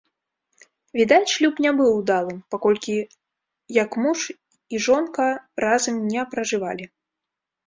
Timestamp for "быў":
1.81-1.91